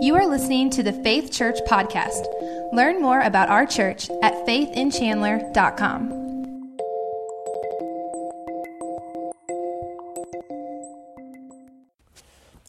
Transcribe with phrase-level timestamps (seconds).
[0.00, 2.26] You are listening to the Faith Church Podcast.
[2.72, 6.23] Learn more about our church at faithinchandler.com.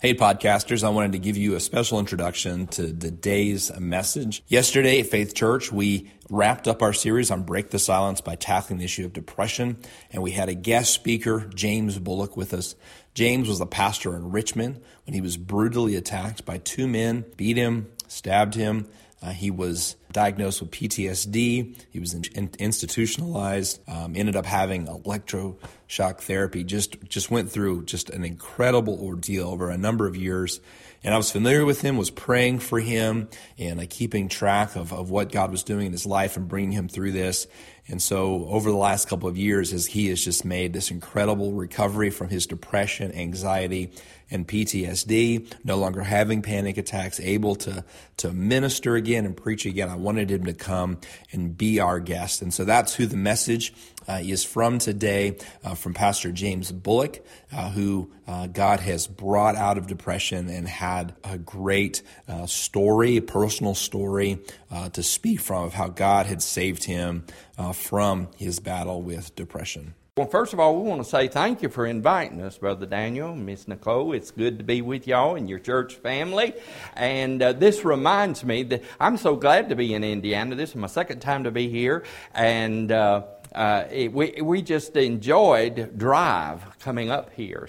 [0.06, 4.44] Hey, podcasters, I wanted to give you a special introduction to today's message.
[4.48, 8.78] Yesterday at Faith Church, we wrapped up our series on Break the Silence by tackling
[8.78, 9.78] the issue of depression,
[10.12, 12.76] and we had a guest speaker, James Bullock, with us.
[13.16, 17.57] James was a pastor in Richmond when he was brutally attacked by two men, beat
[17.57, 18.87] him, stabbed him.
[19.21, 21.75] Uh, he was diagnosed with PTSD.
[21.89, 23.79] He was in, in, institutionalized.
[23.87, 26.64] Um, ended up having electroshock therapy.
[26.64, 30.59] Just just went through just an incredible ordeal over a number of years.
[31.04, 34.92] And I was familiar with him, was praying for him, and uh, keeping track of,
[34.92, 37.45] of what God was doing in his life and bringing him through this.
[37.88, 41.53] And so, over the last couple of years, as he has just made this incredible
[41.53, 43.92] recovery from his depression, anxiety,
[44.31, 47.86] and PTSD, no longer having panic attacks, able to,
[48.18, 49.90] to minister again and preach again.
[49.90, 51.00] I wanted him to come
[51.32, 52.42] and be our guest.
[52.42, 53.74] And so that's who the message
[54.08, 59.56] uh, is from today, uh, from Pastor James Bullock, uh, who uh, God has brought
[59.56, 64.40] out of depression and had a great uh, story, personal story
[64.72, 67.26] uh, to speak from of how God had saved him
[67.73, 69.95] from his battle with depression.
[70.17, 73.36] Well, first of all, we want to say thank you for inviting us, Brother Daniel,
[73.36, 74.14] Miss Nicole.
[74.14, 76.53] It's good to be with y'all and your church family.
[76.95, 80.56] And uh, this reminds me that I'm so glad to be in Indiana.
[80.56, 82.06] This is my second time to be here.
[82.34, 87.67] And uh, uh, it, we, we just enjoyed drive coming up here.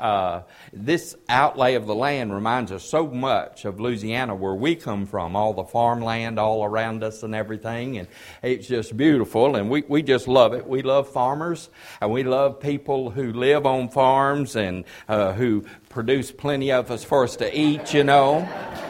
[0.00, 5.06] Uh, this outlay of the land reminds us so much of Louisiana, where we come
[5.06, 7.98] from, all the farmland all around us and everything.
[7.98, 8.08] And
[8.42, 10.66] it's just beautiful, and we, we just love it.
[10.66, 11.68] We love farmers,
[12.00, 17.04] and we love people who live on farms and uh, who produce plenty of us
[17.04, 18.48] for us to eat, you know.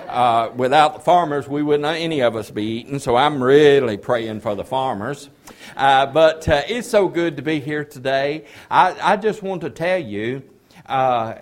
[0.08, 4.40] Uh, without the farmers, we wouldn't any of us be eating, so I'm really praying
[4.40, 5.28] for the farmers.
[5.76, 8.44] Uh, but uh, it's so good to be here today.
[8.70, 10.42] I, I just want to tell you
[10.90, 11.38] uh,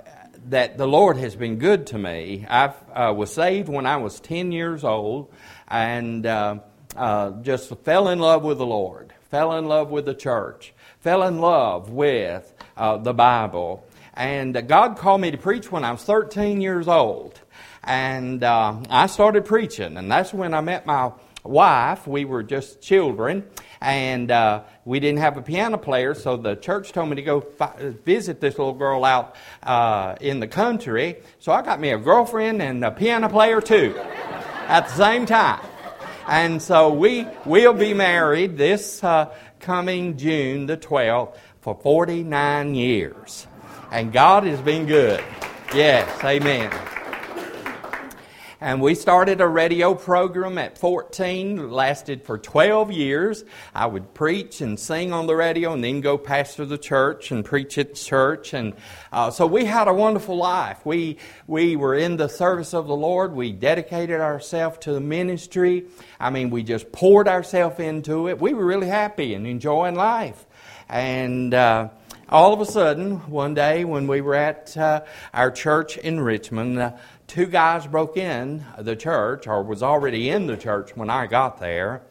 [0.50, 2.46] that the Lord has been good to me.
[2.48, 5.32] I uh, was saved when I was 10 years old
[5.66, 6.58] and uh,
[6.94, 11.22] uh, just fell in love with the Lord, fell in love with the church, fell
[11.22, 13.84] in love with uh, the Bible.
[14.14, 17.40] And God called me to preach when I was 13 years old.
[17.84, 21.10] And I started preaching, and that's when I met my
[21.44, 22.06] wife.
[22.06, 23.44] We were just children
[23.80, 27.40] and uh, we didn't have a piano player, so the church told me to go
[27.40, 31.16] fi- visit this little girl out uh, in the country.
[31.38, 33.94] So I got me a girlfriend and a piano player too
[34.66, 35.64] at the same time.
[36.26, 43.46] And so we will be married this uh, coming June the 12th for 49 years.
[43.90, 45.24] And God has been good.
[45.74, 46.70] Yes, amen.
[48.60, 53.44] And we started a radio program at 14, lasted for 12 years.
[53.72, 57.44] I would preach and sing on the radio and then go pastor the church and
[57.44, 58.54] preach at church.
[58.54, 58.74] And
[59.12, 60.84] uh, so we had a wonderful life.
[60.84, 63.32] We, we were in the service of the Lord.
[63.32, 65.84] We dedicated ourselves to the ministry.
[66.18, 68.40] I mean, we just poured ourselves into it.
[68.40, 70.46] We were really happy and enjoying life.
[70.88, 71.90] And, uh,
[72.30, 75.00] all of a sudden, one day when we were at uh,
[75.32, 76.92] our church in Richmond, uh,
[77.28, 81.60] two guys broke in the church, or was already in the church when I got
[81.60, 82.02] there,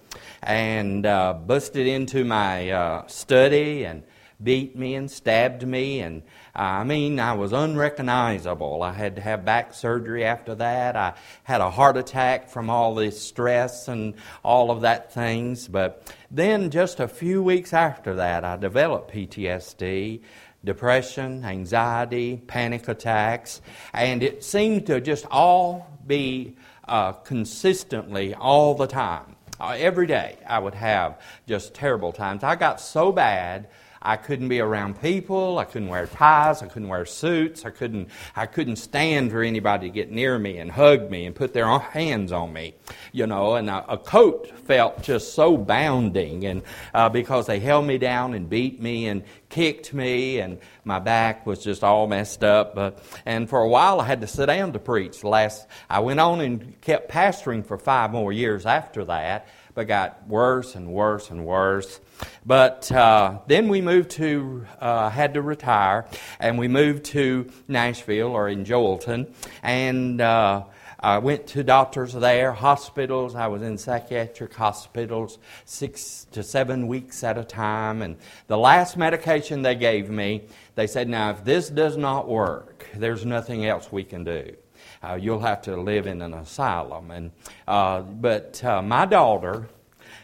[0.42, 4.04] and uh, busted into my uh, study and
[4.42, 6.00] beat me and stabbed me.
[6.02, 6.22] And
[6.56, 8.84] I mean, I was unrecognizable.
[8.84, 10.96] I had to have back surgery after that.
[10.96, 14.14] I had a heart attack from all this stress and
[14.44, 15.68] all of that things.
[15.68, 20.22] But then, just a few weeks after that, I developed PTSD
[20.68, 23.62] depression, anxiety, panic attacks,
[23.94, 26.56] and it seemed to just all be
[26.88, 29.36] uh, consistently all the time.
[29.60, 32.44] Uh, every day I would have just terrible times.
[32.44, 33.70] I got so bad
[34.08, 35.60] I couldn't be around people.
[35.60, 36.64] I couldn't wear ties.
[36.64, 37.66] I couldn't wear suits.
[37.66, 38.08] I couldn't,
[38.38, 41.68] I couldn't stand for anybody to get near me and hug me and put their
[41.78, 42.76] hands on me,
[43.12, 43.56] you know.
[43.56, 46.62] And a, a coat felt just so bounding, and
[46.94, 51.46] uh, because they held me down and beat me and kicked me, and my back
[51.46, 52.76] was just all messed up.
[52.76, 55.22] But and for a while, I had to sit down to preach.
[55.22, 60.28] Last, I went on and kept pastoring for five more years after that, but got
[60.28, 62.00] worse and worse and worse.
[62.44, 66.08] But uh, then we moved to, uh, had to retire,
[66.40, 69.32] and we moved to Nashville or in Joelton,
[69.62, 70.64] and uh,
[71.00, 73.36] I went to doctors there, hospitals.
[73.36, 78.02] I was in psychiatric hospitals six to seven weeks at a time.
[78.02, 82.88] And the last medication they gave me, they said, Now, if this does not work,
[82.96, 84.56] there's nothing else we can do.
[85.04, 87.12] Uh, you'll have to live in an asylum.
[87.12, 87.32] And,
[87.68, 89.70] uh, but uh, my daughter,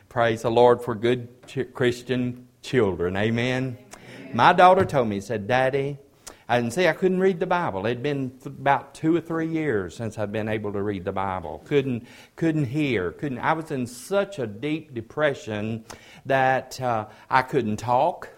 [0.09, 3.15] praise the Lord for good ch- Christian children.
[3.15, 3.77] Amen.
[4.33, 5.97] My daughter told me, said, Daddy,
[6.47, 7.85] and see, I couldn't read the Bible.
[7.85, 11.63] It'd been about two or three years since I'd been able to read the Bible.
[11.65, 12.05] Couldn't,
[12.35, 13.11] couldn't hear.
[13.11, 13.39] Couldn't.
[13.39, 15.85] I was in such a deep depression
[16.25, 18.29] that uh, I couldn't talk.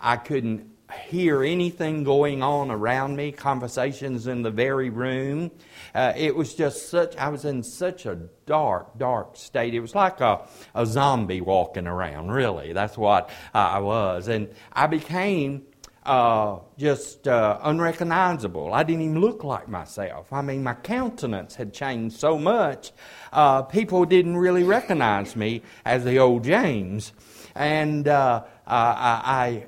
[0.00, 5.50] I couldn't hear anything going on around me, conversations in the very room.
[5.94, 8.16] Uh, it was just such, I was in such a
[8.46, 9.74] dark, dark state.
[9.74, 12.72] It was like a, a zombie walking around, really.
[12.72, 14.28] That's what I was.
[14.28, 15.66] And I became
[16.04, 18.72] uh, just uh, unrecognizable.
[18.72, 20.32] I didn't even look like myself.
[20.32, 22.92] I mean, my countenance had changed so much,
[23.32, 27.12] uh, people didn't really recognize me as the old James.
[27.54, 29.66] And uh, I, I,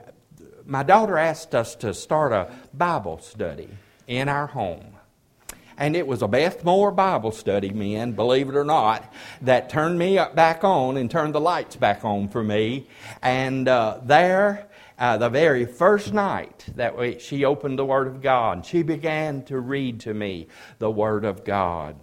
[0.67, 3.69] my daughter asked us to start a Bible study
[4.07, 4.97] in our home.
[5.79, 9.99] And it was a Beth Moore Bible study, men, believe it or not, that turned
[9.99, 12.87] me back on and turned the lights back on for me.
[13.23, 14.69] And uh, there,
[14.99, 19.43] uh, the very first night that we, she opened the Word of God, she began
[19.45, 20.47] to read to me
[20.79, 21.97] the Word of God.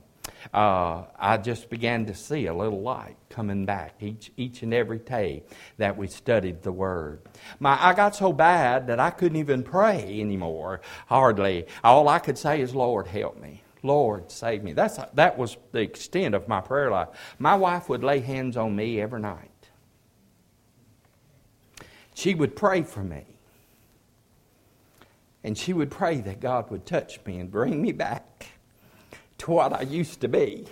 [0.53, 4.99] Uh, I just began to see a little light coming back each, each and every
[4.99, 5.43] day
[5.77, 7.21] that we studied the Word.
[7.59, 11.67] My, I got so bad that I couldn't even pray anymore, hardly.
[11.83, 13.63] All I could say is, Lord, help me.
[13.81, 14.73] Lord, save me.
[14.73, 17.09] That's, that was the extent of my prayer life.
[17.37, 19.49] My wife would lay hands on me every night.
[22.13, 23.25] She would pray for me.
[25.43, 28.47] And she would pray that God would touch me and bring me back
[29.39, 30.65] to what I used to be.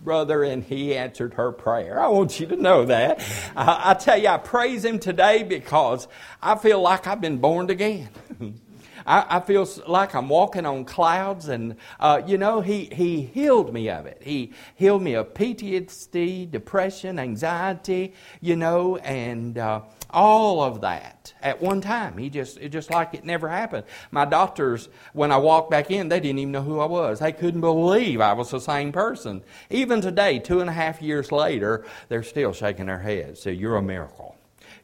[0.00, 1.98] Brother, and he answered her prayer.
[1.98, 3.20] I want you to know that.
[3.56, 6.06] I, I tell you, I praise him today because
[6.42, 8.08] I feel like I've been born again.
[9.06, 13.72] I, I, feel like I'm walking on clouds, and uh, you know, he he healed
[13.72, 14.20] me of it.
[14.22, 21.62] He healed me of PTSD, depression, anxiety, you know, and uh, all of that at
[21.62, 22.18] one time.
[22.18, 23.84] He just it just like it never happened.
[24.10, 27.20] My doctors, when I walked back in, they didn't even know who I was.
[27.20, 29.42] They couldn't believe I was the same person.
[29.70, 33.40] Even today, two and a half years later, they're still shaking their heads.
[33.40, 34.35] So you're a miracle.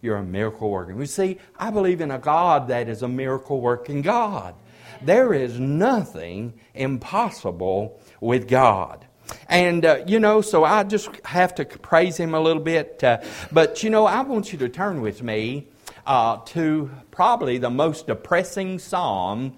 [0.03, 0.97] You're a miracle working.
[0.97, 4.57] We see, I believe in a God that is a miracle working God.
[5.01, 9.07] There is nothing impossible with God.
[9.49, 13.03] And, uh, you know, so I just have to praise him a little bit.
[13.03, 13.21] Uh,
[13.53, 15.69] but, you know, I want you to turn with me
[16.05, 19.57] uh, to probably the most depressing psalm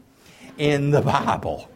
[0.58, 1.70] in the Bible.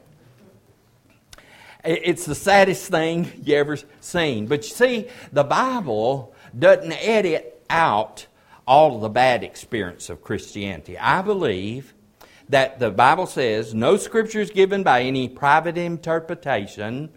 [1.82, 4.47] It's the saddest thing you ever seen.
[4.47, 8.26] But you see, the Bible doesn't edit out
[8.69, 10.97] all of the bad experience of Christianity.
[10.99, 11.94] I believe
[12.49, 17.11] that the Bible says no scripture is given by any private interpretation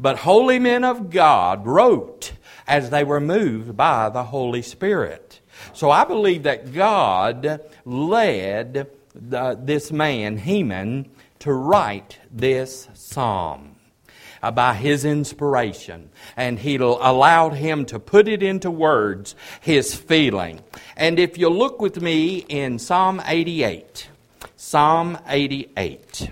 [0.00, 2.32] but holy men of God wrote
[2.66, 5.40] as they were moved by the Holy Spirit.
[5.74, 11.10] So I believe that God led the, this man, Heman,
[11.40, 13.76] to write this psalm
[14.42, 16.10] by his inspiration.
[16.36, 20.60] And he allowed him to put it into words, his feeling.
[20.96, 24.08] And if you look with me in Psalm 88,
[24.56, 26.30] Psalm 88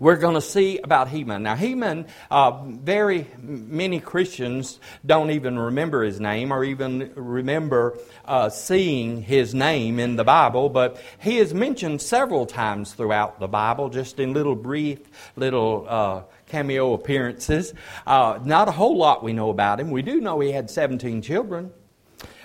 [0.00, 1.42] we're going to see about Heman.
[1.42, 8.48] Now, Heman, uh, very many Christians don't even remember his name or even remember uh,
[8.48, 13.88] seeing his name in the Bible, but he is mentioned several times throughout the Bible,
[13.88, 15.00] just in little brief,
[15.36, 15.86] little.
[15.88, 17.74] Uh, cameo appearances.
[18.06, 19.90] Uh, not a whole lot we know about him.
[19.90, 21.70] We do know he had 17 children.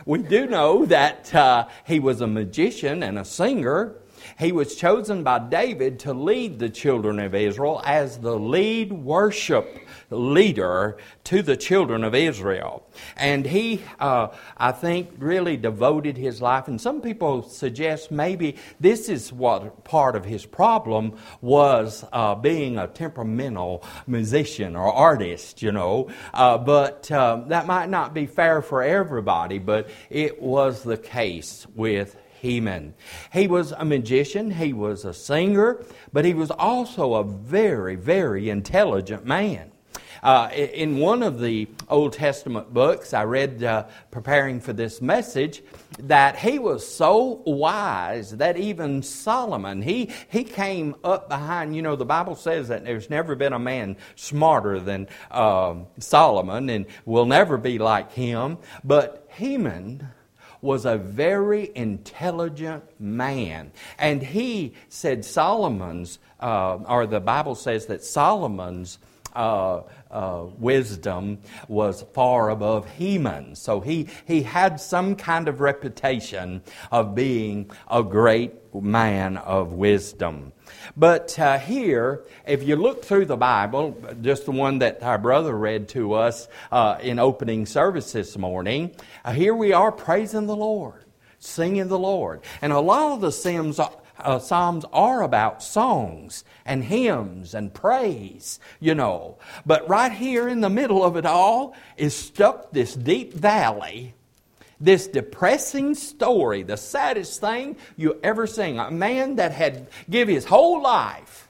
[0.05, 3.95] We do know that uh, he was a magician and a singer.
[4.43, 9.79] He was chosen by David to lead the children of Israel as the lead worship
[10.09, 12.85] leader to the children of Israel.
[13.15, 16.67] And he, uh, I think, really devoted his life.
[16.67, 22.77] And some people suggest maybe this is what part of his problem was uh, being
[22.77, 26.09] a temperamental musician or artist, you know.
[26.33, 31.65] Uh, but uh, that might not be fair for everybody, but it was the case
[31.75, 32.93] with Heman.
[33.31, 35.81] He was a magician, he was a singer,
[36.11, 39.71] but he was also a very, very intelligent man.
[40.21, 45.61] Uh, in one of the Old Testament books, I read uh, preparing for this message
[45.99, 51.97] that he was so wise that even Solomon, he, he came up behind, you know,
[51.97, 57.25] the Bible says that there's never been a man smarter than uh, Solomon and will
[57.25, 58.57] never be like him.
[58.83, 60.07] But Heman
[60.63, 63.71] was a very intelligent man.
[63.99, 68.97] And he said Solomon's, uh, or the Bible says that Solomon's
[69.35, 73.59] uh, uh, wisdom was far above Heman's.
[73.59, 80.53] So he, he had some kind of reputation of being a great man of wisdom.
[80.95, 85.57] But uh, here, if you look through the Bible, just the one that our brother
[85.57, 90.55] read to us uh, in opening service this morning, uh, here we are praising the
[90.55, 91.05] Lord,
[91.39, 92.41] singing the Lord.
[92.61, 98.59] And a lot of the Psalms, uh, Psalms are about songs and hymns and praise,
[98.79, 99.37] you know.
[99.65, 104.13] But right here in the middle of it all is stuck this deep valley
[104.83, 108.79] this depressing story, the saddest thing you ever sing.
[108.79, 111.47] A man that had give his whole life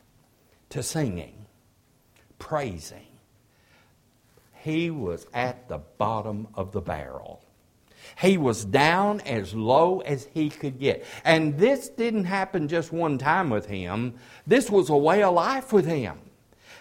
[0.69, 1.45] to singing,
[2.37, 3.07] praising.
[4.61, 7.43] He was at the bottom of the barrel.
[8.21, 11.03] He was down as low as he could get.
[11.25, 14.13] And this didn't happen just one time with him.
[14.45, 16.19] This was a way of life with him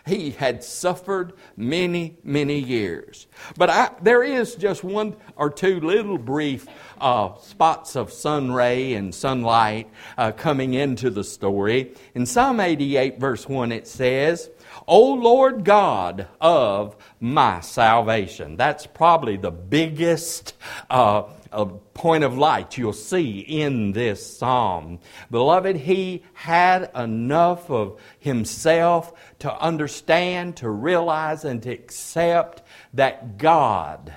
[0.07, 3.27] he had suffered many, many years.
[3.57, 6.67] But I, there is just one or two little brief
[7.01, 11.95] uh, spots of sun ray and sunlight uh, coming into the story.
[12.15, 14.51] In Psalm 88, verse 1, it says,
[14.87, 18.57] O Lord God of my salvation.
[18.57, 20.55] That's probably the biggest
[20.91, 24.99] uh, a point of light you'll see in this psalm.
[25.31, 32.63] Beloved, he had enough of himself to understand, to realize, and to accept
[32.95, 34.13] that God,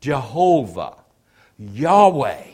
[0.00, 0.96] Jehovah,
[1.58, 2.44] Yahweh,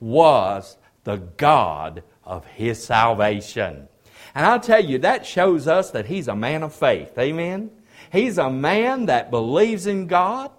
[0.00, 3.88] was the God of his salvation.
[4.34, 7.16] And I'll tell you, that shows us that he's a man of faith.
[7.18, 7.70] Amen?
[8.12, 10.50] He's a man that believes in God.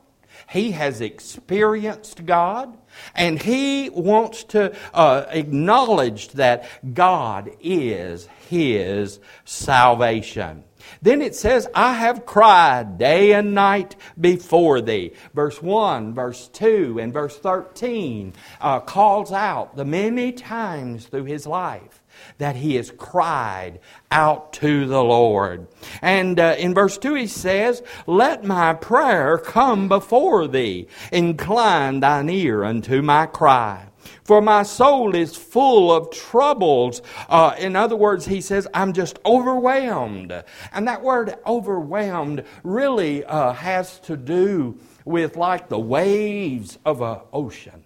[0.49, 2.77] He has experienced God.
[3.15, 10.63] And he wants to uh, acknowledge that God is his salvation.
[11.01, 15.13] Then it says, I have cried day and night before thee.
[15.33, 21.45] Verse 1, verse 2, and verse 13 uh, calls out the many times through his
[21.45, 21.96] life
[22.37, 23.79] that he has cried
[24.11, 25.67] out to the Lord.
[26.01, 32.29] And uh, in verse 2 he says, Let my prayer come before thee, incline thine
[32.29, 33.87] ear unto my cry.
[34.23, 37.01] For my soul is full of troubles.
[37.29, 40.43] Uh, in other words, he says, I'm just overwhelmed.
[40.73, 47.19] And that word overwhelmed really uh, has to do with like the waves of an
[47.31, 47.83] ocean,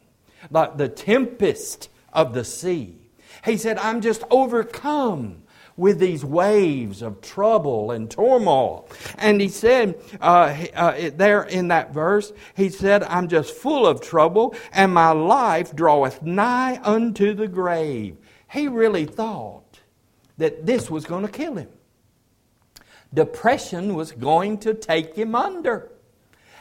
[0.50, 3.01] like the tempest of the sea.
[3.44, 5.44] He said, I'm just overcome
[5.78, 8.88] with these waves of trouble and turmoil.
[9.18, 14.02] And he said, uh, uh, there in that verse, he said, I'm just full of
[14.02, 18.18] trouble, and my life draweth nigh unto the grave.
[18.52, 19.80] He really thought
[20.38, 21.70] that this was going to kill him.
[23.14, 25.92] Depression was going to take him under.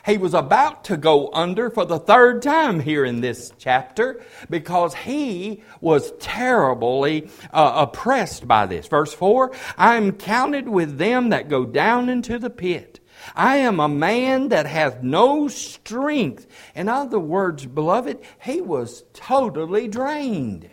[0.06, 4.94] He was about to go under for the third time here in this chapter because
[4.94, 8.86] he was terribly uh, oppressed by this.
[8.86, 13.00] Verse 4 I am counted with them that go down into the pit.
[13.34, 16.46] I am a man that hath no strength.
[16.74, 20.70] In other words, beloved, he was totally drained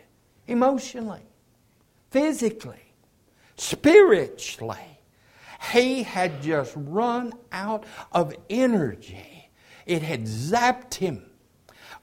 [0.48, 1.26] emotionally,
[2.10, 2.94] physically,
[3.58, 4.97] spiritually.
[5.72, 9.52] He had just run out of energy.
[9.86, 11.30] It had zapped him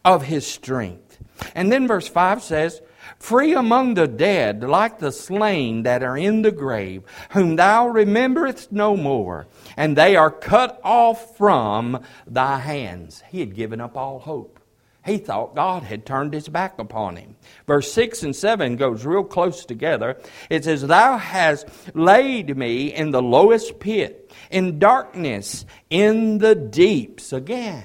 [0.05, 1.19] of his strength.
[1.55, 2.81] And then verse 5 says,
[3.19, 8.73] Free among the dead, like the slain that are in the grave, whom thou rememberest
[8.73, 9.47] no more,
[9.77, 13.23] and they are cut off from thy hands.
[13.29, 14.59] He had given up all hope.
[15.05, 17.37] He thought God had turned his back upon him.
[17.67, 20.19] Verse 6 and 7 goes real close together.
[20.49, 27.35] It says, Thou hast laid me in the lowest pit, in darkness, in the deeps.
[27.35, 27.85] Again,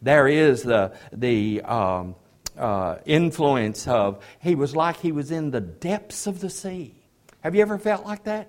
[0.00, 2.14] there is the, the um,
[2.56, 6.94] uh, influence of, he was like he was in the depths of the sea.
[7.40, 8.48] Have you ever felt like that?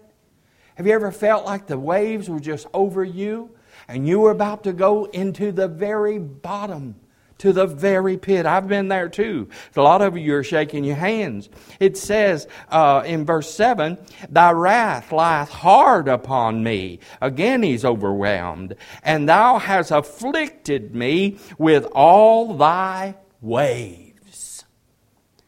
[0.75, 3.49] Have you ever felt like the waves were just over you
[3.87, 6.95] and you were about to go into the very bottom
[7.41, 8.45] to the very pit.
[8.45, 9.49] I've been there too.
[9.75, 11.49] A lot of you are shaking your hands.
[11.79, 13.97] It says uh, in verse 7
[14.29, 16.99] Thy wrath lieth hard upon me.
[17.19, 18.75] Again, he's overwhelmed.
[19.01, 24.63] And thou hast afflicted me with all thy waves.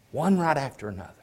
[0.10, 1.14] One right after another,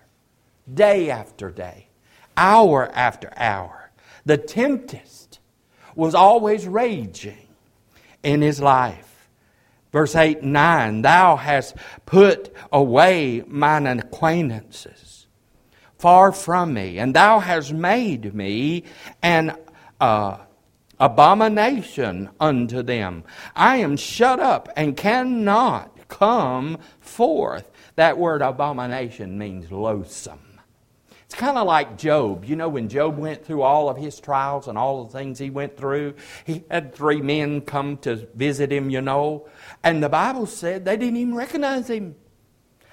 [0.72, 1.88] day after day,
[2.36, 3.90] hour after hour.
[4.24, 5.40] The tempest
[5.96, 7.48] was always raging
[8.22, 9.09] in his life.
[9.92, 11.74] Verse 8 and 9 Thou hast
[12.06, 15.10] put away mine acquaintances
[16.00, 18.84] far from me, and thou hast made me
[19.22, 19.54] an
[20.00, 20.38] uh,
[20.98, 23.22] abomination unto them.
[23.54, 27.70] I am shut up and cannot come forth.
[27.96, 30.40] That word abomination means loathsome.
[31.26, 32.44] It's kind of like Job.
[32.44, 35.48] You know, when Job went through all of his trials and all the things he
[35.48, 39.46] went through, he had three men come to visit him, you know,
[39.82, 42.14] and the Bible said they didn't even recognize him.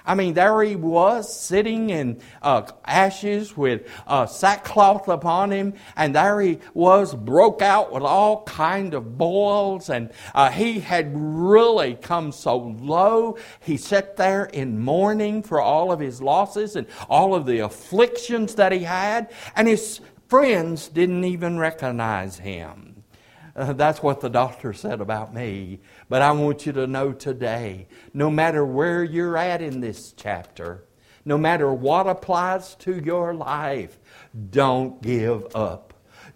[0.08, 6.14] I mean, there he was sitting in uh, ashes with uh, sackcloth upon him, and
[6.14, 11.94] there he was, broke out with all kind of boils, and uh, he had really
[11.94, 13.36] come so low.
[13.60, 18.54] He sat there in mourning for all of his losses and all of the afflictions
[18.54, 22.97] that he had, and his friends didn't even recognize him.
[23.58, 25.80] Uh, that's what the doctor said about me.
[26.08, 30.84] But I want you to know today no matter where you're at in this chapter,
[31.24, 33.98] no matter what applies to your life,
[34.50, 35.87] don't give up.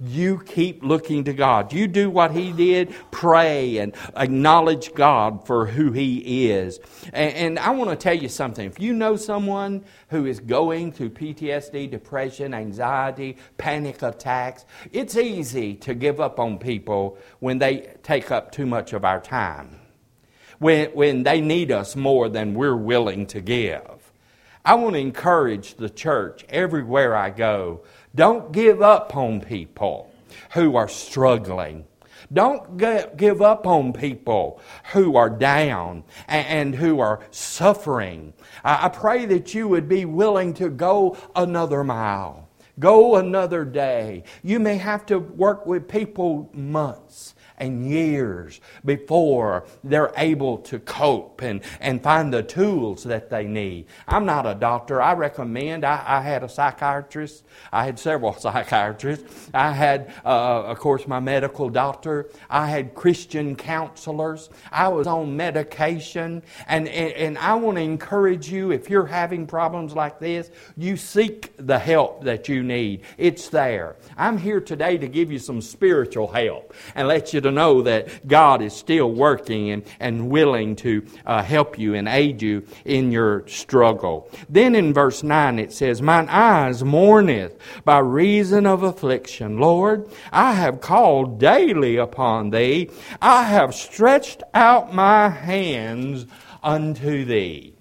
[0.04, 1.72] You keep looking to God.
[1.72, 6.80] You do what He did, pray and acknowledge God for who He is.
[7.12, 8.66] And, and, I want to tell you something.
[8.66, 15.74] If you know someone who is going through PTSD, depression, anxiety, panic attacks, it's easy
[15.76, 19.78] to give up on people when they take up too much of our time,
[20.58, 24.02] when, when they need us more than we're willing to give.
[24.64, 27.82] I want to encourage the church everywhere I go
[28.14, 30.12] don't give up on people
[30.52, 31.86] who are struggling.
[32.32, 32.76] Don't
[33.16, 34.60] give up on people
[34.92, 38.32] who are down and who are suffering.
[38.64, 44.24] I pray that you would be willing to go another mile, go another day.
[44.42, 47.31] You may have to work with people months
[47.62, 53.86] and years before they're able to cope and, and find the tools that they need.
[54.08, 55.00] I'm not a doctor.
[55.00, 59.48] I recommend, I, I had a psychiatrist, I had several psychiatrists.
[59.54, 62.28] I had, uh, of course, my medical doctor.
[62.50, 64.50] I had Christian counselors.
[64.72, 66.42] I was on medication.
[66.66, 70.96] And, and, and I want to encourage you if you're having problems like this, you
[70.96, 73.02] seek the help that you need.
[73.18, 73.94] It's there.
[74.16, 78.26] I'm here today to give you some spiritual help and let you to know that
[78.26, 83.12] God is still working and, and willing to uh, help you and aid you in
[83.12, 84.30] your struggle.
[84.48, 89.58] Then in verse 9 it says, Mine eyes mourneth by reason of affliction.
[89.58, 92.90] Lord, I have called daily upon thee.
[93.20, 96.26] I have stretched out my hands
[96.62, 97.71] unto thee.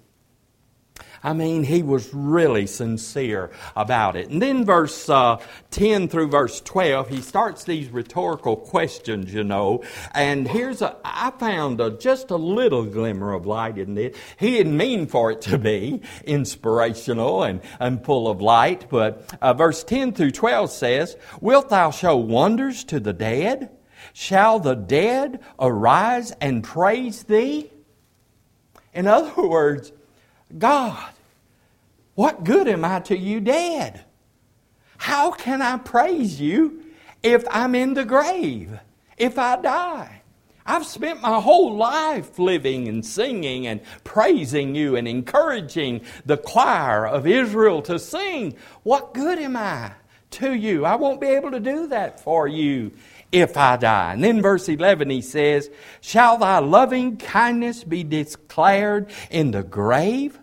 [1.24, 4.30] I mean, he was really sincere about it.
[4.30, 5.38] And then verse uh,
[5.70, 9.84] 10 through verse 12, he starts these rhetorical questions, you know.
[10.14, 14.16] And here's a, I found a, just a little glimmer of light in it.
[14.38, 19.54] He didn't mean for it to be inspirational and, and full of light, but uh,
[19.54, 23.70] verse 10 through 12 says, Wilt thou show wonders to the dead?
[24.14, 27.72] Shall the dead arise and praise thee?
[28.94, 29.92] In other words,
[30.58, 31.12] God,
[32.16, 34.04] what good am I to you dead?
[34.98, 36.84] How can I praise you
[37.24, 38.80] if I'm in the grave,
[39.18, 40.22] if I die?
[40.66, 47.08] I've spent my whole life living and singing and praising you and encouraging the choir
[47.08, 48.56] of Israel to sing.
[48.84, 49.94] What good am I
[50.32, 50.86] to you?
[50.86, 52.92] I won't be able to do that for you
[53.32, 54.14] if I die.
[54.14, 60.38] And then verse 11 he says, Shall thy loving kindness be declared in the grave?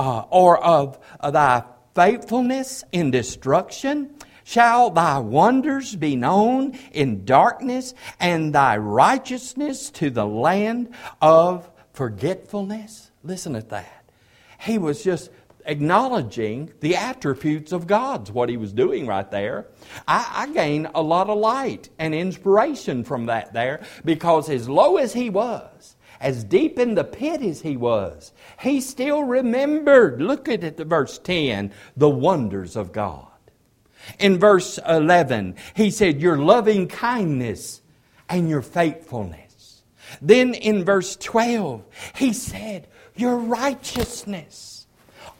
[0.00, 1.62] Uh, or of uh, thy
[1.94, 4.14] faithfulness in destruction?
[4.44, 13.10] Shall thy wonders be known in darkness, and thy righteousness to the land of forgetfulness?
[13.22, 14.10] Listen at that.
[14.58, 15.30] He was just
[15.66, 19.66] acknowledging the attributes of God's what he was doing right there.
[20.08, 24.96] I, I gained a lot of light and inspiration from that there because as low
[24.96, 30.48] as he was, as deep in the pit as he was, he still remembered, look
[30.48, 33.26] at it, verse 10, the wonders of God.
[34.18, 37.80] In verse 11, he said, Your loving kindness
[38.28, 39.82] and your faithfulness.
[40.20, 41.84] Then in verse 12,
[42.16, 44.86] he said, Your righteousness.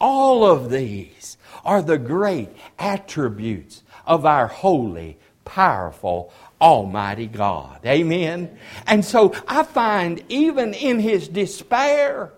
[0.01, 7.81] All of these are the great attributes of our holy, powerful, Almighty God.
[7.87, 8.57] Amen.
[8.87, 12.33] And so I find even in his despair,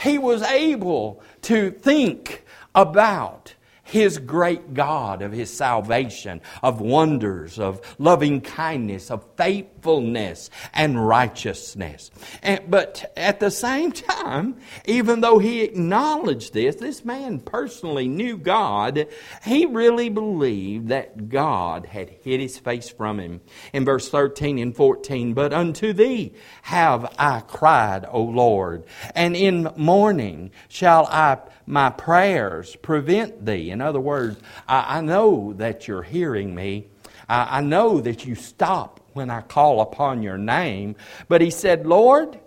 [0.00, 2.44] he was able to think
[2.74, 3.54] about
[3.90, 12.10] his great God of his salvation, of wonders, of loving kindness, of faithfulness and righteousness.
[12.42, 18.36] And, but at the same time, even though he acknowledged this, this man personally knew
[18.36, 19.08] God,
[19.44, 23.40] he really believed that God had hid his face from him.
[23.72, 29.68] In verse 13 and 14, but unto thee have I cried, O Lord, and in
[29.76, 33.70] mourning shall I my prayers prevent thee.
[33.70, 36.86] In other words, I, I know that you're hearing me.
[37.28, 40.96] I, I know that you stop when I call upon your name.
[41.28, 42.38] But he said, Lord,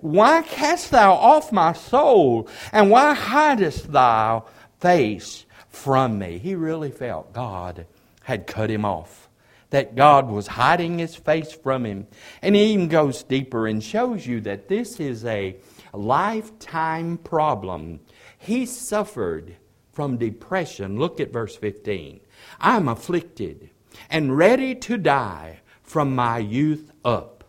[0.00, 2.48] why cast thou off my soul?
[2.72, 4.46] And why hidest thou
[4.80, 6.38] face from me?
[6.38, 7.86] He really felt God
[8.24, 9.28] had cut him off.
[9.70, 12.06] That God was hiding his face from him.
[12.40, 15.56] And he even goes deeper and shows you that this is a
[15.92, 18.00] lifetime problem
[18.46, 19.56] he suffered
[19.92, 20.98] from depression.
[20.98, 22.20] Look at verse 15.
[22.60, 23.70] I'm afflicted
[24.10, 27.44] and ready to die from my youth up.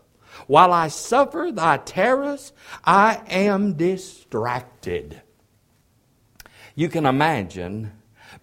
[0.46, 2.52] While I suffer thy terrors,
[2.84, 5.22] I am distracted.
[6.74, 7.92] You can imagine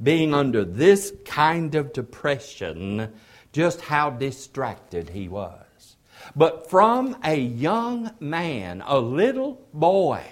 [0.01, 3.13] being under this kind of depression,
[3.53, 5.95] just how distracted he was.
[6.35, 10.23] But from a young man, a little boy,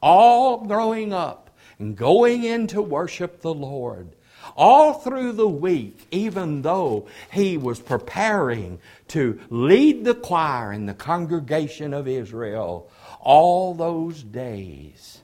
[0.00, 4.08] all growing up, and going in to worship the Lord.
[4.56, 10.94] All through the week, even though he was preparing to lead the choir in the
[10.94, 15.20] congregation of Israel, all those days,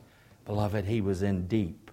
[0.47, 1.91] beloved, he was in deep,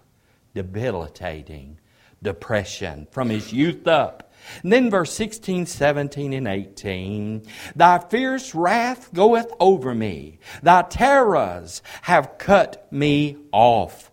[0.54, 1.78] debilitating
[2.22, 4.32] depression from his youth up.
[4.62, 7.42] And then verse 16, 17, and 18
[7.74, 14.05] Thy fierce wrath goeth over me, thy terrors have cut me off.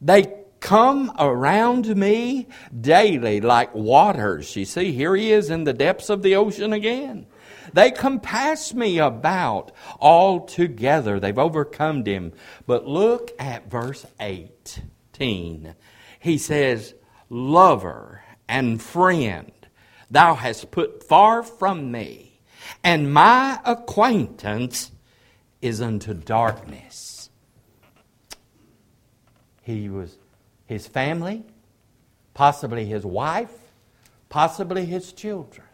[0.00, 4.56] They come around me daily like waters.
[4.56, 7.26] You see, here he is in the depths of the ocean again.
[7.72, 11.20] They compass me about altogether.
[11.20, 12.32] They've overcome him.
[12.66, 15.74] But look at verse 18.
[16.18, 16.94] He says,
[17.28, 19.52] Lover and friend,
[20.10, 22.40] thou hast put far from me,
[22.82, 24.92] and my acquaintance
[25.60, 27.15] is unto darkness.
[29.66, 30.16] He was
[30.66, 31.42] his family,
[32.34, 33.50] possibly his wife,
[34.28, 35.66] possibly his children.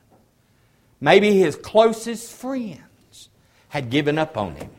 [0.98, 3.28] Maybe his closest friends
[3.68, 4.70] had given up on him,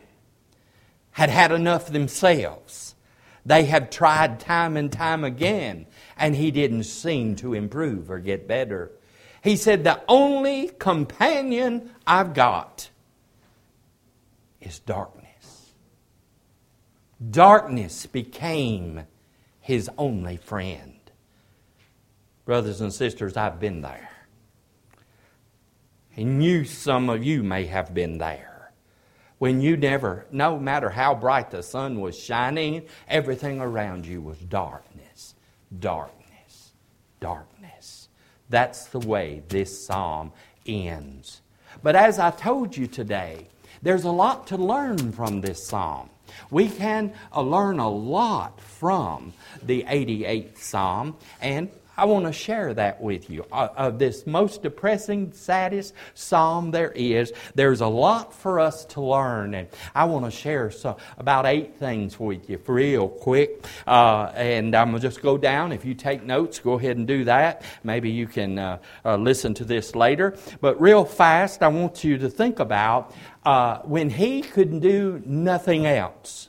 [1.12, 2.96] had had enough themselves.
[3.46, 8.48] They had tried time and time again, and he didn't seem to improve or get
[8.48, 8.90] better.
[9.44, 12.90] He said, The only companion I've got
[14.60, 15.13] is darkness.
[17.30, 19.06] Darkness became
[19.60, 20.98] his only friend.
[22.44, 24.10] Brothers and sisters, I've been there.
[26.16, 28.72] And you, some of you may have been there.
[29.38, 34.38] When you never, no matter how bright the sun was shining, everything around you was
[34.38, 35.34] darkness,
[35.78, 36.72] darkness,
[37.20, 38.08] darkness.
[38.48, 40.32] That's the way this psalm
[40.66, 41.40] ends.
[41.82, 43.48] But as I told you today,
[43.82, 46.10] there's a lot to learn from this psalm.
[46.50, 52.74] We can uh, learn a lot from the 88th Psalm, and I want to share
[52.74, 53.46] that with you.
[53.52, 59.00] Uh, of this most depressing, saddest psalm there is, there's a lot for us to
[59.00, 63.64] learn, and I want to share some, about eight things with you real quick.
[63.86, 65.72] Uh, and I'm going to just go down.
[65.72, 67.62] If you take notes, go ahead and do that.
[67.84, 70.36] Maybe you can uh, uh, listen to this later.
[70.60, 75.86] But real fast, I want you to think about uh, when he could do nothing
[75.86, 76.48] else.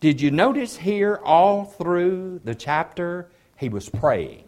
[0.00, 3.30] Did you notice here all through the chapter?
[3.60, 4.44] He was praying.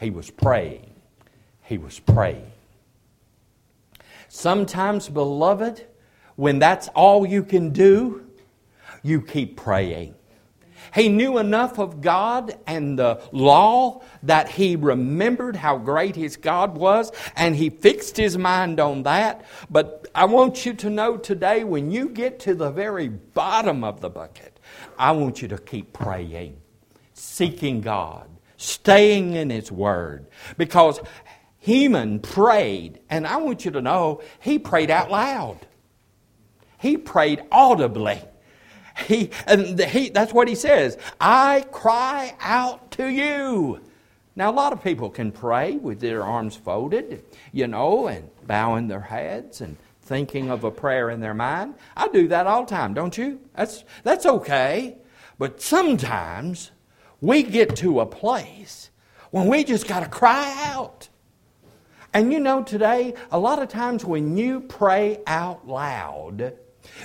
[0.00, 0.92] He was praying.
[1.62, 2.50] He was praying.
[4.26, 5.86] Sometimes, beloved,
[6.34, 8.26] when that's all you can do,
[9.04, 10.16] you keep praying.
[10.92, 16.76] He knew enough of God and the law that he remembered how great his God
[16.76, 19.44] was and he fixed his mind on that.
[19.70, 24.00] But I want you to know today when you get to the very bottom of
[24.00, 24.58] the bucket,
[24.98, 26.56] I want you to keep praying
[27.16, 30.26] seeking God, staying in His Word.
[30.56, 31.00] Because
[31.58, 35.66] Heman prayed, and I want you to know, he prayed out loud.
[36.78, 38.20] He prayed audibly.
[39.06, 43.80] He, and he, that's what he says I cry out to you.
[44.36, 48.86] Now, a lot of people can pray with their arms folded, you know, and bowing
[48.88, 51.74] their heads and thinking of a prayer in their mind.
[51.96, 53.40] I do that all the time, don't you?
[53.56, 54.98] That's, that's okay.
[55.38, 56.70] But sometimes
[57.26, 58.90] we get to a place
[59.30, 61.08] when we just got to cry out.
[62.14, 66.54] And you know, today, a lot of times when you pray out loud,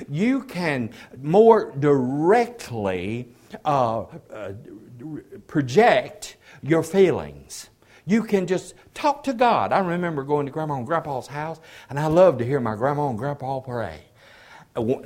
[0.07, 3.33] you can more directly
[3.65, 4.53] uh, uh,
[5.47, 7.69] project your feelings.
[8.05, 9.73] You can just talk to God.
[9.73, 13.09] I remember going to Grandma and Grandpa's house, and I loved to hear my Grandma
[13.09, 14.01] and Grandpa pray.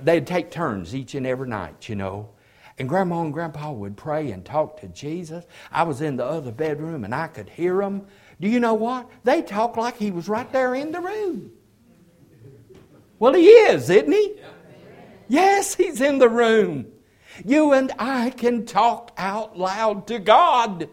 [0.01, 2.34] They'd take turns each and every night, you know.
[2.77, 5.45] And Grandma and Grandpa would pray and talk to Jesus.
[5.71, 8.05] I was in the other bedroom and I could hear them.
[8.41, 9.09] Do you know what?
[9.23, 11.51] They talked like he was right there in the room.
[13.17, 14.35] Well, he is, isn't he?
[15.29, 16.87] Yes, he's in the room.
[17.45, 20.89] You and I can talk out loud to God.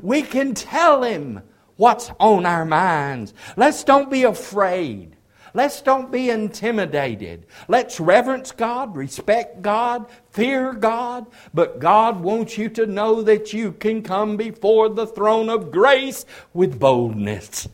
[0.00, 1.42] We can tell him
[1.76, 3.34] what's on our minds.
[3.56, 5.16] Let's don't be afraid.
[5.52, 7.46] Let's don't be intimidated.
[7.68, 11.26] Let's reverence God, respect God, fear God.
[11.52, 16.24] But God wants you to know that you can come before the throne of grace
[16.54, 17.68] with boldness.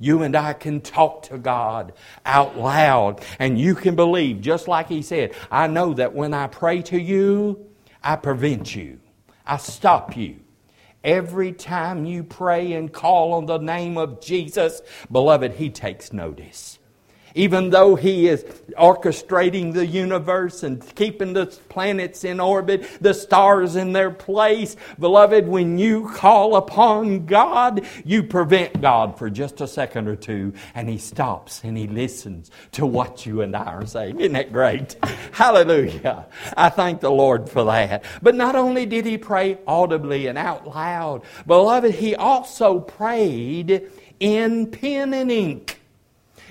[0.00, 1.92] You and I can talk to God
[2.24, 6.46] out loud, and you can believe, just like He said, I know that when I
[6.46, 7.66] pray to you,
[8.02, 9.00] I prevent you,
[9.44, 10.36] I stop you.
[11.02, 16.77] Every time you pray and call on the name of Jesus, beloved, He takes notice
[17.38, 18.42] even though He is
[18.76, 24.74] orchestrating the universe and keeping the planets in orbit, the stars in their place.
[24.98, 30.52] Beloved, when you call upon God, you prevent God for just a second or two,
[30.74, 34.18] and He stops and He listens to what you and I are saying.
[34.18, 34.96] Isn't that great?
[35.32, 36.26] Hallelujah.
[36.56, 38.04] I thank the Lord for that.
[38.20, 44.72] But not only did He pray audibly and out loud, beloved, He also prayed in
[44.72, 45.77] pen and ink.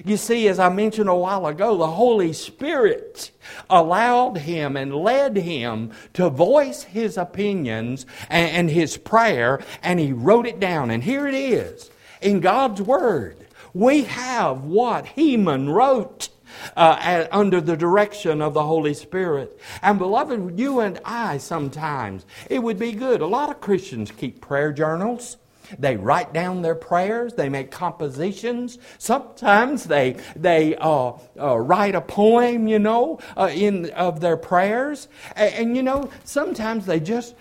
[0.05, 3.31] You see, as I mentioned a while ago, the Holy Spirit
[3.69, 10.45] allowed him and led him to voice his opinions and, his prayer, and he wrote
[10.45, 10.91] it down.
[10.91, 11.89] And here it is
[12.21, 13.47] in God's Word.
[13.73, 16.29] We have what Heman wrote.
[16.75, 19.59] Uh, under the direction of the Holy Spirit.
[19.83, 23.21] And beloved, you and I sometimes, it would be good.
[23.21, 25.37] A lot of Christians keep prayer journals.
[25.77, 27.33] They write down their prayers.
[27.33, 28.77] They make compositions.
[28.97, 35.07] Sometimes they they uh, uh, write a poem, you know, uh, in of their prayers.
[35.35, 37.35] And, and, you know, sometimes they just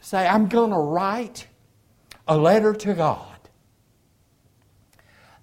[0.00, 1.46] say, "I'm going to write
[2.28, 3.26] a letter to God."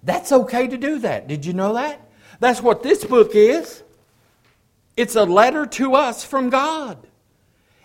[0.02, 1.28] That's okay to do that.
[1.28, 2.00] Did you know that?
[2.38, 3.82] That's what this book is.
[4.96, 7.06] It's a letter to us from God.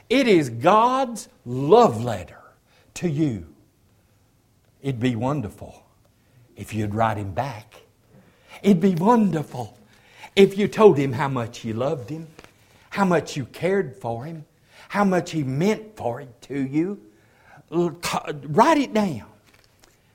[0.10, 2.42] It is God's love letter
[2.96, 3.55] to you.
[4.86, 5.84] It'd be wonderful
[6.56, 7.74] if you'd write him back.
[8.62, 9.76] It'd be wonderful
[10.36, 12.28] if you told him how much you loved him,
[12.92, 14.46] how much you cared for him,
[14.90, 17.02] how much he meant for it to you.
[17.72, 19.24] Write it down.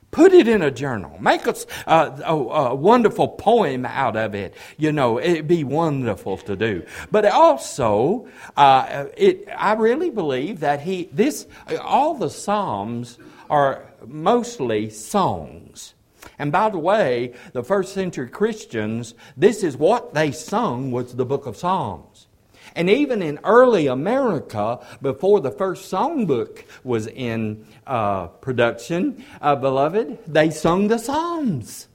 [0.09, 1.17] Put it in a journal.
[1.19, 1.55] Make a,
[1.85, 4.53] a, a, wonderful poem out of it.
[4.77, 6.85] You know, it'd be wonderful to do.
[7.11, 11.45] But also, uh, it, I really believe that he, this,
[11.81, 13.17] all the Psalms
[13.49, 15.93] are mostly songs.
[16.37, 21.25] And by the way, the first century Christians, this is what they sung was the
[21.25, 22.27] book of Psalms.
[22.75, 30.19] And even in early America, before the first songbook was in uh, production, uh, beloved,
[30.27, 31.87] they sung the Psalms.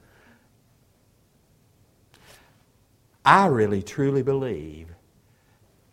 [3.24, 4.88] I really truly believe,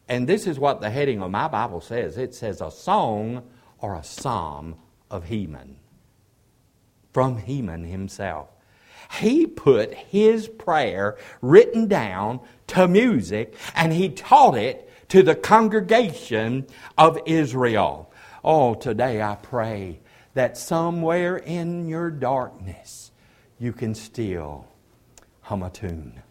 [0.08, 3.44] and this is what the heading of my Bible says it says a song
[3.80, 4.76] or a psalm
[5.10, 5.78] of Heman
[7.14, 8.50] from Heman himself.
[9.20, 16.66] He put his prayer written down to music and he taught it to the congregation
[16.98, 18.12] of Israel.
[18.44, 20.00] Oh, today I pray
[20.34, 23.12] that somewhere in your darkness
[23.60, 24.66] you can still
[25.42, 26.24] hum a tune.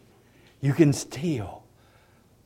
[0.60, 1.62] You can still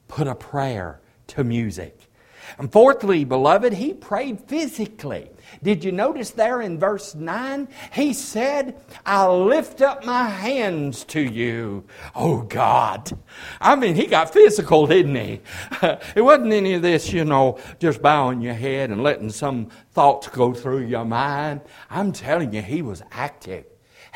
[0.08, 2.10] put a prayer to music.
[2.58, 5.30] And fourthly, beloved, he prayed physically.
[5.62, 7.68] Did you notice there in verse 9?
[7.92, 13.16] He said, I lift up my hands to you, oh God.
[13.60, 15.40] I mean, he got physical, didn't he?
[16.14, 20.28] it wasn't any of this, you know, just bowing your head and letting some thoughts
[20.28, 21.60] go through your mind.
[21.90, 23.64] I'm telling you, he was active.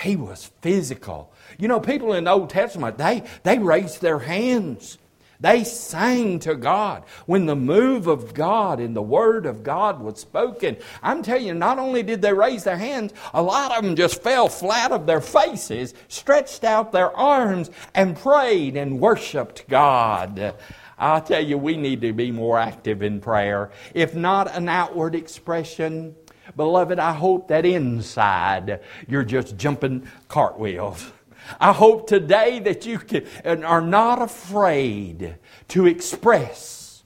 [0.00, 1.32] He was physical.
[1.58, 4.98] You know, people in the Old Testament, they, they raised their hands.
[5.40, 7.04] They sang to God.
[7.26, 11.54] When the move of God and the word of God was spoken, I'm telling you,
[11.54, 15.06] not only did they raise their hands, a lot of them just fell flat of
[15.06, 20.54] their faces, stretched out their arms, and prayed and worshiped God.
[20.98, 23.70] I'll tell you, we need to be more active in prayer.
[23.94, 26.14] If not an outward expression,
[26.56, 31.12] Beloved, I hope that inside you're just jumping cartwheels.
[31.58, 35.36] I hope today that you can, are not afraid
[35.68, 37.02] to express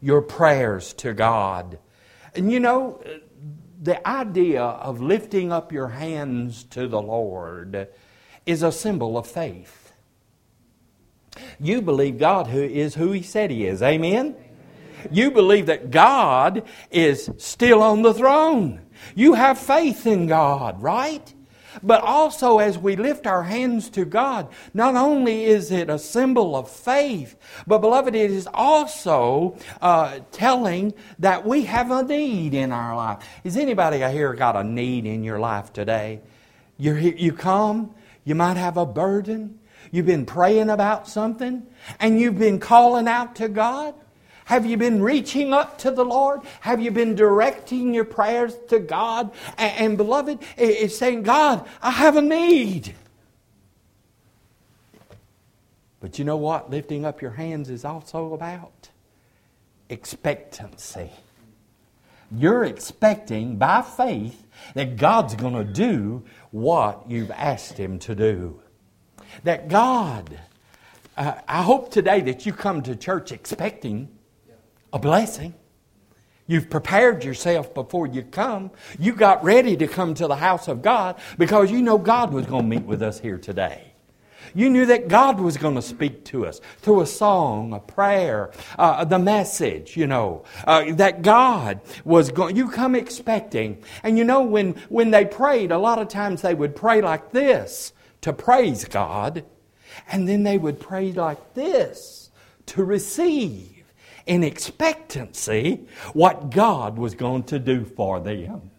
[0.00, 1.78] your prayers to God.
[2.34, 3.02] And you know,
[3.82, 7.88] the idea of lifting up your hands to the Lord
[8.46, 9.92] is a symbol of faith.
[11.58, 13.82] You believe God who is who He said He is.
[13.82, 14.36] Amen?
[15.10, 18.82] You believe that God is still on the throne.
[19.14, 21.32] You have faith in God, right?
[21.82, 26.56] But also, as we lift our hands to God, not only is it a symbol
[26.56, 32.72] of faith, but beloved, it is also uh, telling that we have a need in
[32.72, 33.18] our life.
[33.44, 36.20] Is anybody here got a need in your life today?
[36.80, 39.60] you you come, you might have a burden,
[39.92, 41.66] you've been praying about something,
[42.00, 43.94] and you've been calling out to God.
[44.46, 46.40] Have you been reaching up to the Lord?
[46.60, 49.32] Have you been directing your prayers to God?
[49.56, 52.94] And, and beloved, it's saying, God, I have a need.
[56.00, 58.88] But you know what lifting up your hands is also about?
[59.88, 61.10] Expectancy.
[62.32, 66.22] You're expecting by faith that God's going to do
[66.52, 68.60] what you've asked Him to do.
[69.44, 70.38] That God,
[71.16, 74.08] uh, I hope today that you come to church expecting
[74.92, 75.54] a blessing.
[76.46, 78.72] You've prepared yourself before you come.
[78.98, 82.46] You got ready to come to the house of God because you know God was
[82.46, 83.90] going to meet with us here today.
[84.54, 88.50] You knew that God was going to speak to us through a song, a prayer,
[88.78, 93.82] uh, the message, you know, uh, that God was going, you come expecting.
[94.02, 97.30] And you know, when, when they prayed, a lot of times they would pray like
[97.30, 99.44] this to praise God,
[100.10, 102.30] and then they would pray like this
[102.66, 103.79] to receive
[104.30, 105.80] in expectancy
[106.12, 108.70] what God was going to do for them.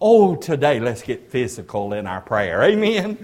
[0.00, 2.62] Oh, today let's get physical in our prayer.
[2.62, 3.18] Amen.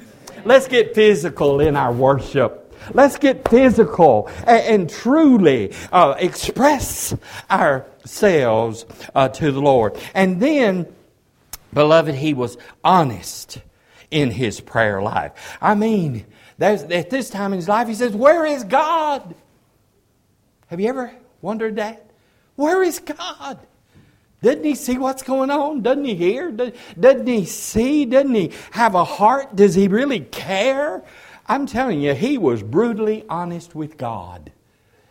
[0.45, 2.77] Let's get physical in our worship.
[2.93, 7.17] Let's get physical and, and truly uh, express
[7.51, 9.99] ourselves uh, to the Lord.
[10.13, 10.87] And then,
[11.73, 13.59] beloved, he was honest
[14.11, 15.57] in his prayer life.
[15.63, 16.27] I mean,
[16.61, 19.35] at this time in his life, he says, Where is God?
[20.67, 21.11] Have you ever
[21.43, 22.11] wondered that?
[22.57, 23.59] Where is God?
[24.43, 25.83] Doesn't he see what's going on?
[25.83, 26.51] Doesn't he hear?
[26.51, 28.05] Doesn't he see?
[28.07, 29.55] Doesn't he have a heart?
[29.55, 31.03] Does he really care?
[31.47, 34.53] I'm telling you, he was brutally honest with God.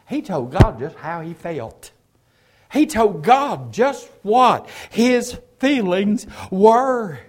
[0.08, 1.92] He told God just how he felt.
[2.72, 7.20] He told God just what his feelings were.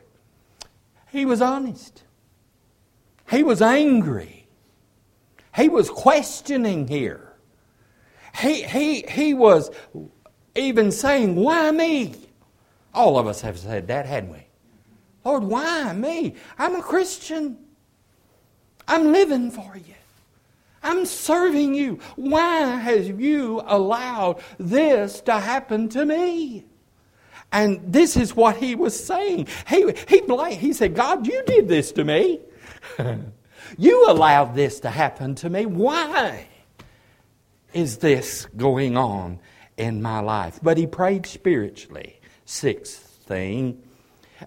[1.11, 2.05] He was honest.
[3.31, 4.47] He was angry.
[5.57, 7.30] He was questioning here.
[8.37, 9.71] He, he, he was
[10.55, 12.15] even saying, Why me?
[12.95, 14.47] All of us have said that, hadn't we?
[15.25, 16.35] Lord, why me?
[16.59, 17.59] I'm a Christian.
[18.89, 19.95] I'm living for you.
[20.83, 22.01] I'm serving you.
[22.17, 26.65] Why has you allowed this to happen to me?
[27.53, 29.49] And this is what he was saying.
[29.69, 32.41] He, he, blamed, he said, God, you did this to me.
[33.79, 35.67] you allowed this to happen to me.
[35.67, 36.47] Why?
[37.73, 39.41] Is this going on
[39.77, 40.61] in my life?
[40.63, 42.21] But he prayed spiritually.
[42.45, 43.83] Sixth thing,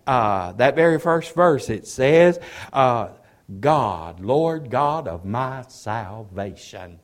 [0.06, 2.40] uh, that very first verse, it says,
[2.72, 3.10] uh,
[3.60, 7.00] God, Lord God of my salvation.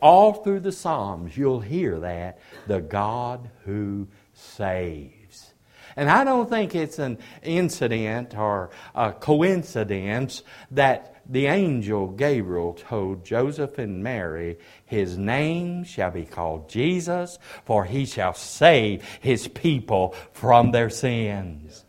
[0.00, 5.52] All through the Psalms, you'll hear that the God who saves.
[5.96, 13.24] And I don't think it's an incident or a coincidence that the angel Gabriel told
[13.24, 20.14] Joseph and Mary, His name shall be called Jesus, for he shall save his people
[20.32, 21.84] from their sins.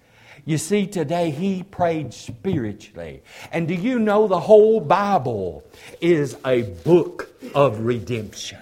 [0.46, 3.24] You see, today he prayed spiritually.
[3.52, 5.63] And do you know the whole Bible
[6.02, 8.60] is a book of redemption,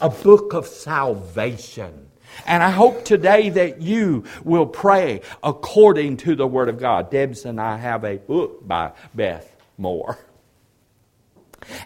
[0.00, 2.08] a book of salvation.
[2.46, 7.10] And I hope today that you will pray according to the Word of God.
[7.10, 10.18] Debs and I have a book by Beth Moore.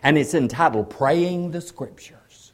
[0.02, 2.52] And it's entitled Praying the Scriptures.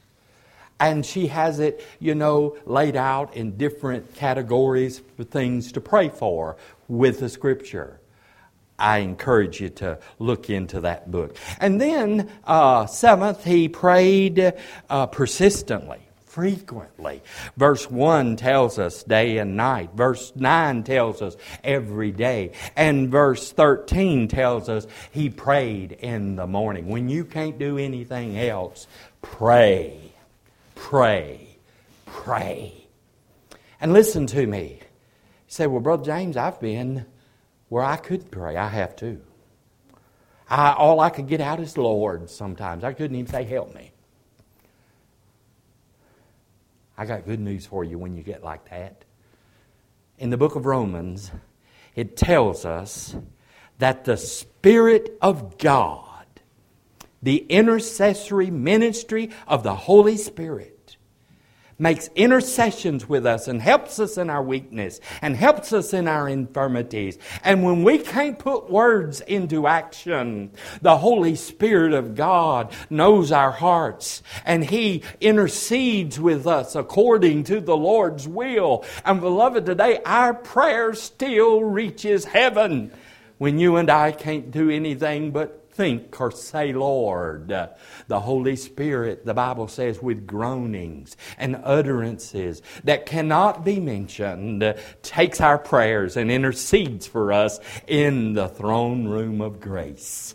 [0.79, 6.09] And she has it, you know, laid out in different categories for things to pray
[6.09, 6.57] for
[6.89, 8.01] with the Scripture.
[8.79, 11.37] I encourage you to look into that book.
[11.59, 14.55] And then, uh, seventh, he prayed
[14.89, 16.01] uh, persistently
[16.31, 17.23] frequently.
[17.57, 19.91] Verse 1 tells us day and night.
[19.95, 22.53] Verse 9 tells us every day.
[22.77, 26.89] And verse 13 tells us he prayed in the morning.
[26.89, 28.87] When you can't do anything else,
[29.23, 29.99] pray,
[30.77, 31.57] pray,
[32.07, 32.87] pray.
[33.81, 34.81] And listen to me.
[35.49, 37.07] say, Well, Brother James, I've been
[37.69, 38.57] where I could pray.
[38.57, 39.21] I have too.
[40.49, 42.85] I, all I could get out is Lord sometimes.
[42.85, 43.90] I couldn't even say, Help me.
[47.01, 49.07] I got good news for you when you get like that.
[50.19, 51.31] In the book of Romans,
[51.97, 53.17] it tells us
[53.79, 56.27] that the Spirit of God,
[57.23, 60.79] the intercessory ministry of the Holy Spirit,
[61.81, 66.29] makes intercessions with us and helps us in our weakness and helps us in our
[66.29, 67.19] infirmities.
[67.43, 70.53] And when we can't put words into action,
[70.83, 77.61] the Holy Spirit of God knows our hearts and He intercedes with us according to
[77.61, 78.85] the Lord's will.
[79.05, 82.93] And beloved, today our prayer still reaches heaven
[83.39, 87.49] when you and I can't do anything but think or say, Lord.
[87.49, 95.41] The Holy Spirit, the Bible says, with groanings and utterances that cannot be mentioned, takes
[95.41, 100.35] our prayers and intercedes for us in the throne room of grace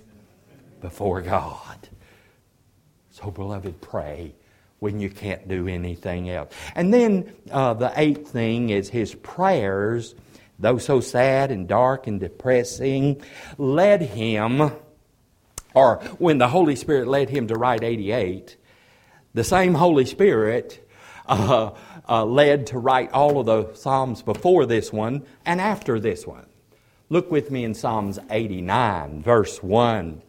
[0.81, 1.89] before God.
[3.11, 4.33] So, beloved, pray
[4.79, 6.51] when you can't do anything else.
[6.73, 10.15] And then uh, the eighth thing is his prayers,
[10.57, 13.21] though so sad and dark and depressing,
[13.59, 14.71] led him
[15.75, 18.57] or when the Holy Spirit led him to write 88,
[19.33, 20.87] the same Holy Spirit
[21.27, 21.71] uh,
[22.07, 26.45] uh, led to write all of the Psalms before this one and after this one.
[27.09, 30.21] Look with me in Psalms 89, verse 1.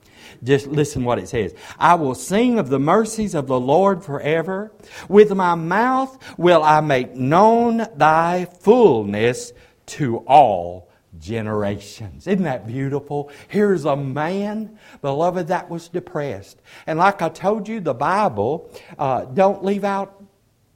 [0.42, 1.54] Just listen what it says.
[1.78, 4.72] I will sing of the mercies of the Lord forever.
[5.08, 9.52] With my mouth will I make known thy fullness
[9.86, 10.85] to all
[11.18, 12.26] generations.
[12.26, 13.30] Isn't that beautiful?
[13.48, 16.60] Here's a man, beloved, that was depressed.
[16.86, 20.22] And like I told you, the Bible uh, don't leave out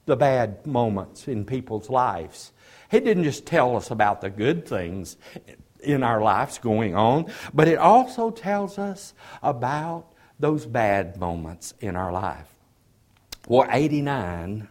[0.06, 2.52] the bad moments in people's lives.
[2.90, 5.16] It didn't just tell us about the good things
[5.82, 11.96] in our lives going on, but it also tells us about those bad moments in
[11.96, 12.46] our life.
[13.46, 14.68] Well, 89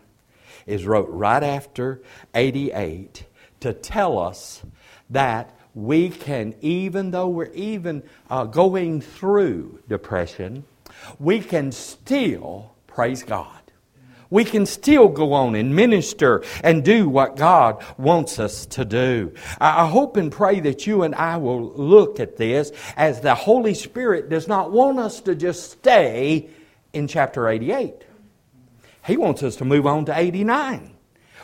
[0.65, 2.01] is wrote right after
[2.36, 3.26] 88
[3.61, 4.63] to tell us
[5.09, 10.65] that we can, even though we're even uh, going through depression,
[11.20, 13.55] we can still praise God.
[14.32, 19.34] We can still go on and minister and do what God wants us to do.
[19.59, 23.74] I hope and pray that you and I will look at this as the Holy
[23.74, 26.49] Spirit does not want us to just stay
[26.93, 28.03] in chapter 88.
[29.07, 30.95] He wants us to move on to 89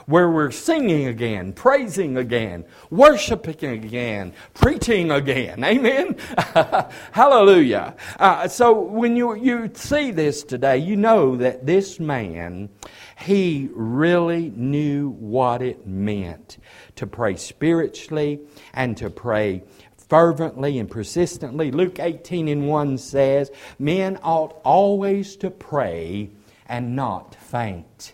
[0.05, 5.63] where we're singing again, praising again, worshiping again, preaching again.
[5.63, 6.15] Amen?
[7.11, 7.95] Hallelujah.
[8.19, 12.69] Uh, so when you, you see this today, you know that this man,
[13.17, 16.57] he really knew what it meant
[16.95, 18.39] to pray spiritually
[18.73, 19.63] and to pray
[20.09, 21.71] fervently and persistently.
[21.71, 26.29] Luke 18 and 1 says, Men ought always to pray
[26.67, 28.13] and not faint.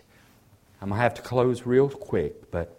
[0.82, 2.76] I'm going to have to close real quick, but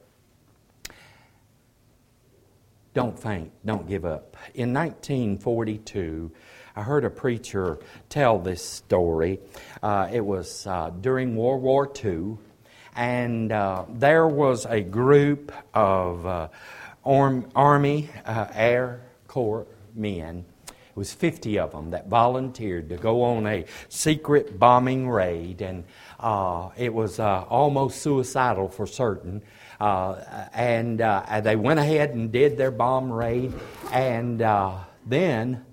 [2.93, 4.35] don't faint, don't give up.
[4.53, 6.29] In 1942,
[6.75, 7.79] I heard a preacher
[8.09, 9.39] tell this story.
[9.81, 12.39] Uh, it was uh, during World War II,
[12.93, 16.49] and uh, there was a group of uh,
[17.05, 18.99] Arm, Army uh, Air
[19.29, 20.43] Corps men.
[20.67, 25.85] It was 50 of them that volunteered to go on a secret bombing raid, and
[26.23, 29.41] uh, it was uh, almost suicidal for certain.
[29.79, 33.53] Uh, and uh, they went ahead and did their bomb raid.
[33.91, 35.65] And uh, then,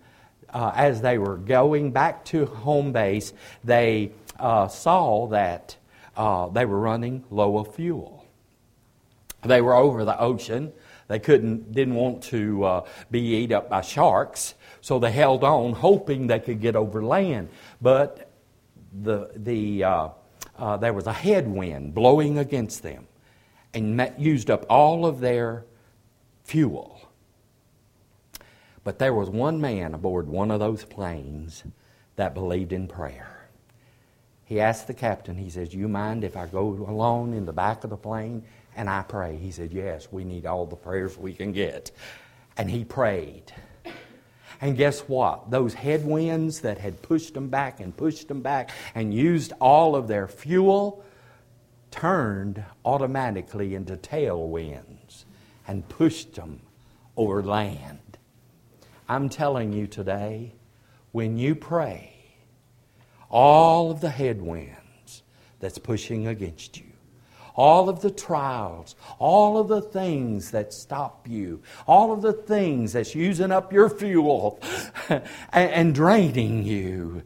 [0.53, 3.33] uh, as they were going back to home base,
[3.63, 5.77] they saw that
[6.17, 8.27] they were running low of fuel.
[9.45, 10.73] They were over the ocean.
[11.07, 16.27] They couldn't, didn't want to be eaten up by sharks, so they held on, hoping
[16.27, 17.51] they could get over land.
[17.81, 18.29] But
[18.93, 19.85] the the
[20.61, 23.07] uh, there was a headwind blowing against them
[23.75, 25.65] and that used up all of their
[26.45, 27.01] fuel.
[28.83, 31.65] But there was one man aboard one of those planes
[32.17, 33.49] that believed in prayer.
[34.45, 37.85] He asked the captain, he says, You mind if I go alone in the back
[37.85, 38.43] of the plane
[38.75, 39.37] and I pray?
[39.37, 41.93] He said, Yes, we need all the prayers we can get.
[42.57, 43.53] And he prayed.
[44.61, 45.51] And guess what?
[45.51, 50.07] Those headwinds that had pushed them back and pushed them back and used all of
[50.07, 51.05] their fuel
[51.91, 55.25] turned automatically into tailwinds
[55.67, 56.61] and pushed them
[57.17, 58.19] over land.
[59.09, 60.55] I'm telling you today,
[61.13, 62.15] when you pray,
[63.29, 65.23] all of the headwinds
[65.59, 66.90] that's pushing against you,
[67.55, 72.93] all of the trials, all of the things that stop you, all of the things
[72.93, 74.61] that's using up your fuel
[75.09, 75.23] and,
[75.53, 77.23] and draining you,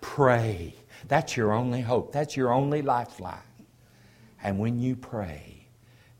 [0.00, 0.74] pray.
[1.08, 2.12] That's your only hope.
[2.12, 3.38] That's your only lifeline.
[4.42, 5.66] And when you pray,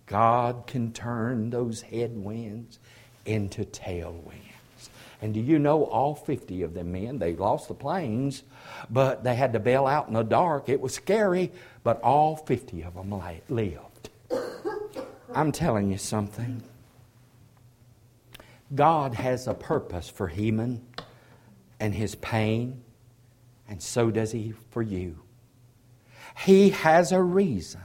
[0.07, 2.79] God can turn those headwinds
[3.25, 4.43] into tailwinds.
[5.23, 7.19] And do you know all 50 of them men?
[7.19, 8.43] They lost the planes,
[8.91, 10.69] but they had to bail out in the dark.
[10.69, 11.53] It was scary,
[11.83, 14.11] but all 50 of them lived.
[15.35, 16.63] I'm telling you something.
[18.75, 20.85] God has a purpose for Heman
[21.79, 22.83] and his pain,
[23.69, 25.19] and so does he for you.
[26.39, 27.83] He has a reason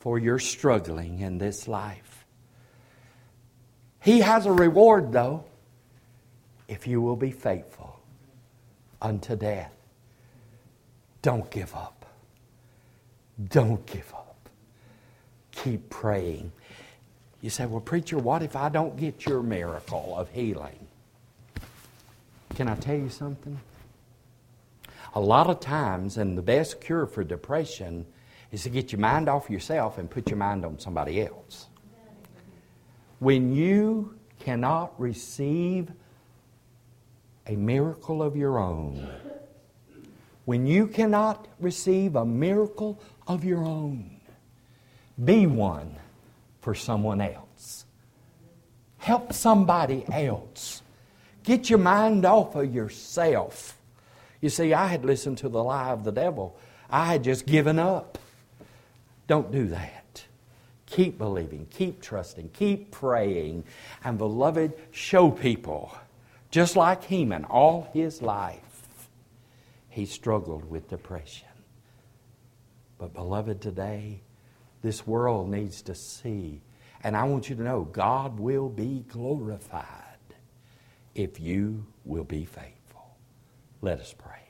[0.00, 2.24] for your struggling in this life.
[4.00, 5.44] He has a reward, though
[6.68, 7.97] if you will be faithful
[9.00, 9.72] unto death.
[11.22, 12.06] Don't give up.
[13.48, 14.48] Don't give up.
[15.52, 16.52] Keep praying.
[17.40, 20.86] You say, Well, preacher, what if I don't get your miracle of healing?
[22.54, 23.58] Can I tell you something?
[25.14, 28.04] A lot of times, and the best cure for depression
[28.50, 31.66] is to get your mind off yourself and put your mind on somebody else.
[33.18, 35.90] When you cannot receive
[37.48, 39.08] a miracle of your own.
[40.44, 44.20] When you cannot receive a miracle of your own,
[45.22, 45.96] be one
[46.60, 47.86] for someone else.
[48.98, 50.82] Help somebody else.
[51.42, 53.78] Get your mind off of yourself.
[54.40, 56.58] You see, I had listened to the lie of the devil,
[56.90, 58.18] I had just given up.
[59.26, 60.24] Don't do that.
[60.86, 63.64] Keep believing, keep trusting, keep praying,
[64.04, 65.94] and beloved, show people
[66.50, 69.08] just like Heman, all his life,
[69.88, 71.48] he struggled with depression.
[72.98, 74.22] But, beloved, today,
[74.82, 76.60] this world needs to see,
[77.02, 79.84] and I want you to know God will be glorified
[81.14, 83.16] if you will be faithful.
[83.82, 84.47] Let us pray.